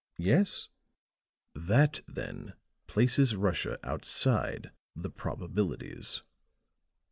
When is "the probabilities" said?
4.95-6.23